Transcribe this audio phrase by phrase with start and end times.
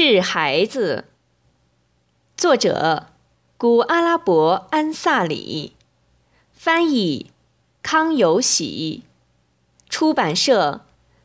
[0.00, 1.06] 治孩子，
[2.36, 3.08] 作者
[3.56, 5.74] 古阿拉伯安萨里，
[6.52, 7.32] 翻译
[7.82, 9.02] 康有喜，
[9.88, 10.82] 出版社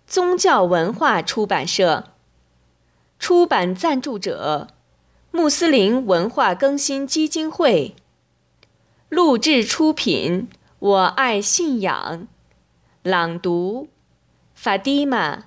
[0.08, 2.06] 宗教文化出版社，
[3.20, 4.70] 出版赞助者
[5.30, 7.96] 穆斯林文化更新基金会，
[9.08, 10.50] 录制出品
[10.80, 12.28] 我爱信仰，
[13.04, 13.88] 朗读
[14.56, 15.44] 法蒂玛。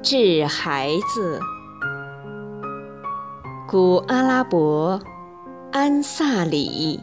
[0.00, 1.40] 治孩子，
[3.68, 5.02] 古阿拉伯
[5.72, 7.00] 安萨里，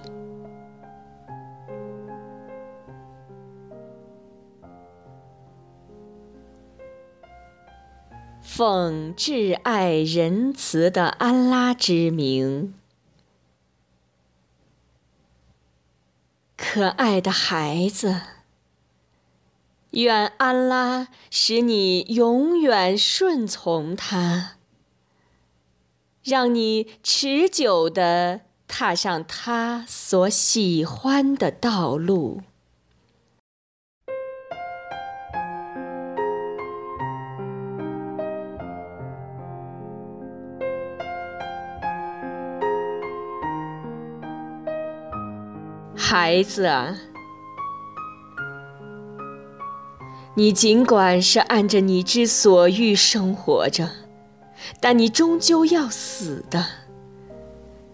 [8.42, 12.74] 奉挚爱仁慈的安拉之名，
[16.56, 18.35] 可爱的孩子。
[19.96, 24.58] 愿安拉使你永远顺从他，
[26.24, 32.42] 让你持久地踏上他所喜欢的道路。
[45.98, 46.98] 孩子啊！
[50.38, 53.90] 你尽管是按着你之所欲生活着，
[54.82, 56.66] 但你终究要死的。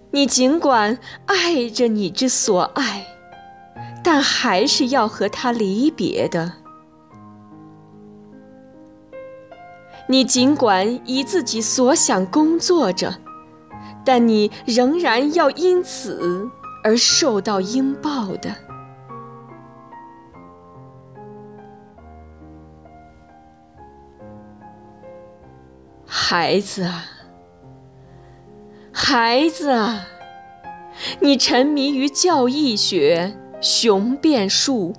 [0.10, 0.98] 你尽管
[1.28, 3.06] 爱着你之所爱，
[4.04, 6.54] 但还是要和他离别的。
[10.08, 13.20] 你尽管以自己所想工作着，
[14.04, 16.50] 但你仍然要因此
[16.84, 18.54] 而受到应报的。
[26.32, 27.06] 孩子啊，
[28.94, 30.08] 孩子啊，
[31.20, 34.94] 你沉迷于教义学、雄辩术、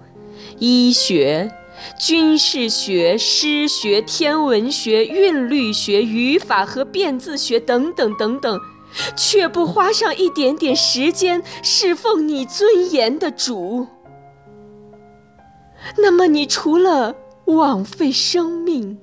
[0.58, 1.50] 医学、
[1.98, 8.60] 军事学、诗学、天文学、韵律学、语法和变字学等等等等，
[9.16, 13.86] 却不花上一点点时间侍奉你尊严的主，
[15.96, 17.16] 那么你除了
[17.46, 18.98] 枉费生命，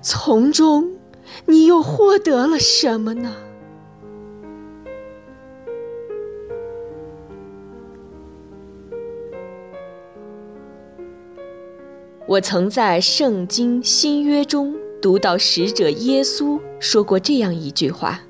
[0.00, 0.90] 从中。
[1.46, 3.34] 你又获得了什么呢？
[12.28, 18.20] 我曾在《圣经·新约》中读到使者耶稣说过这样一句话：“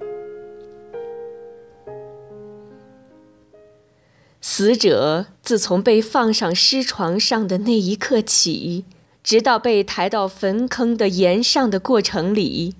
[4.40, 8.86] 死者自从被放上尸床上的那一刻起，
[9.22, 12.74] 直到被抬到坟坑的沿上的过程里。”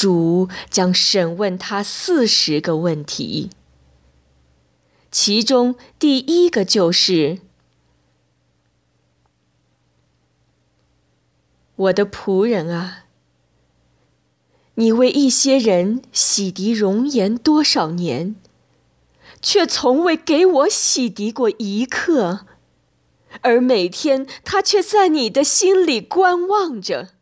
[0.00, 3.50] 主将审问他四十个问题，
[5.10, 7.40] 其中第一个就是
[11.74, 13.06] ：“我的仆人啊，
[14.76, 18.36] 你为一些人洗涤容颜多少年，
[19.42, 22.46] 却从未给我洗涤过一刻，
[23.40, 27.14] 而每天他却在你的心里观望着。”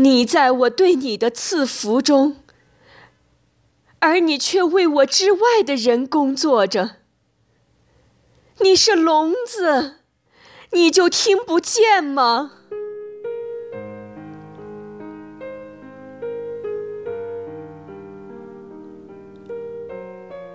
[0.00, 2.36] 你在我对你的赐福中，
[3.98, 6.98] 而你却为我之外的人工作着。
[8.60, 9.96] 你是聋子，
[10.70, 12.52] 你就听不见吗？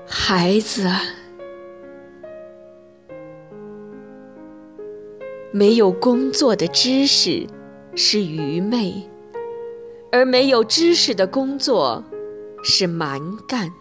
[0.07, 0.89] 孩子，
[5.51, 7.45] 没有工作的知识
[7.93, 9.09] 是愚昧。
[10.13, 12.03] 而没有知识的工作
[12.63, 13.73] 是蛮干。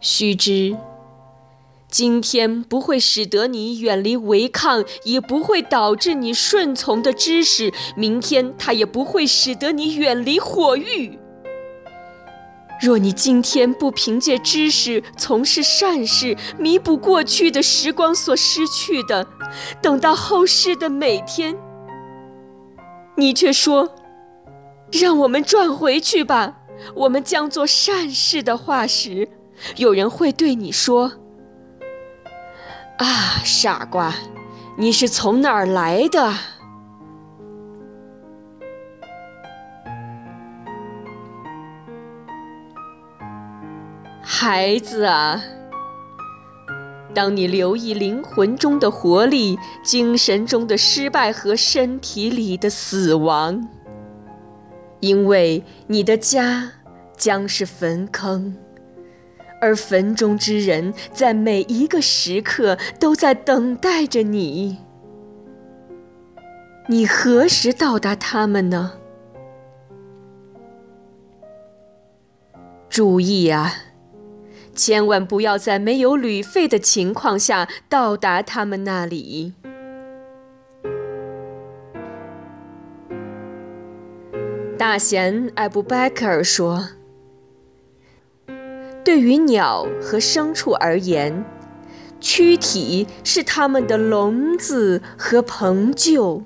[0.00, 0.76] 须知，
[1.88, 11.18] 今天不会使得你远离违抗，也不会导致你顺从的知识；明天，它也不会使得你远离火狱。
[12.82, 19.26] 若你今天不凭借知识从事善事，弥补过去的时光所失去的，
[19.80, 21.56] 等到后世的每天。
[23.16, 23.94] 你却说
[24.92, 26.58] 让我们转回去吧
[26.94, 29.28] 我们将做善事的化石。
[29.76, 31.12] 有人会对你说
[32.98, 33.06] 啊
[33.44, 34.12] 傻瓜
[34.76, 36.34] 你是从哪儿来的？
[44.26, 45.40] 孩子啊
[47.14, 53.68] 当你留意灵魂中的活力、精神中的失败和身体里的死亡，
[55.00, 56.72] 因为你的家
[57.16, 58.56] 将是坟坑，
[59.60, 64.78] 而坟中之人在每一个时刻都在等待着你。
[66.88, 68.94] 你何时到达他们呢？
[72.90, 73.72] 注意啊，
[74.74, 79.54] 千万不要在没有旅费的情况下到达他们那里。
[84.76, 86.88] 大贤艾布拜克尔说
[89.04, 91.44] ：“对于鸟和牲畜而言，
[92.20, 96.42] 躯体是它们的笼子和棚臼。”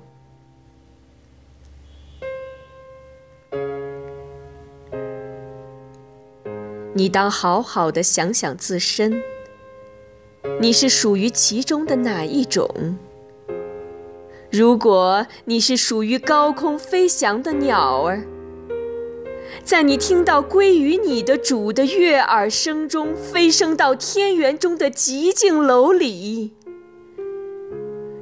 [6.99, 9.23] 你当好好的想想自身，
[10.59, 12.97] 你是属于其中的哪一种？
[14.51, 18.25] 如果你是属于高空飞翔的鸟儿，
[19.63, 26.51] 在你听到归于你的主的悦耳声中，飞升到天园中的极静楼里，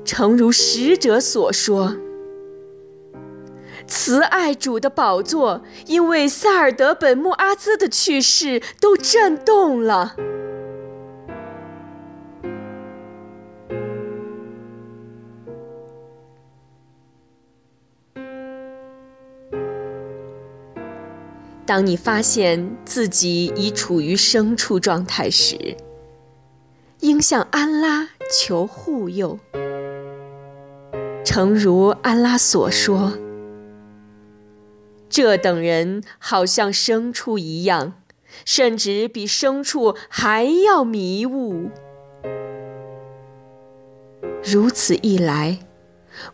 [0.05, 1.95] 诚如使者所说。
[3.87, 10.15] 慈爱主的宝座，因为萨尔德本穆阿兹的去世，都震动了。
[21.65, 25.75] 当你发现自己已处于牲畜状态时，
[27.01, 29.37] 应向安拉求护佑，
[31.25, 33.11] 诚如安拉所说。
[35.09, 37.93] 这等人好像牲畜一样，
[38.45, 41.69] 甚至比牲畜还要迷雾。
[44.43, 45.59] 如此一来，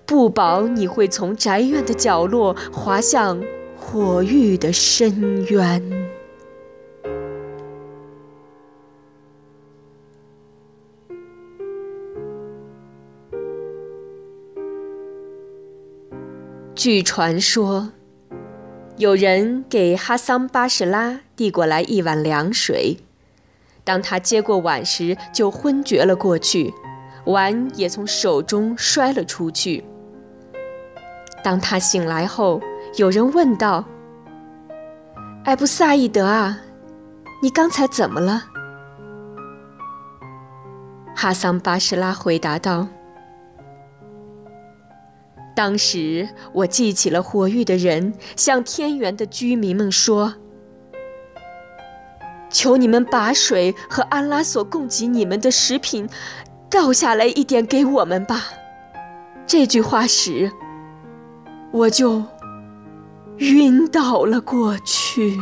[0.05, 3.41] 不保你会从宅院的角落滑向
[3.77, 6.09] 火狱的深渊。
[16.75, 17.93] 据传说。
[18.97, 22.97] 有人给哈桑巴士拉递过来一碗凉水，
[23.83, 26.71] 当他接过碗时，就昏厥了过去，
[27.25, 29.83] 碗也从手中摔了出去。
[31.43, 32.61] 当他醒来后，
[32.95, 33.83] 有人问道
[35.43, 36.59] ：“艾布萨义德啊，
[37.41, 38.43] 你刚才怎么了？”
[41.15, 42.87] 哈桑巴士拉回答道。
[45.55, 50.33] 当时我记起了火狱的人向天园的居民们说
[52.49, 56.09] ：“求你们把水和安拉所供给你们的食品
[56.69, 58.45] 倒下来一点给我们吧。”
[59.45, 60.51] 这句话时，
[61.71, 62.23] 我就
[63.37, 65.37] 晕倒了过去。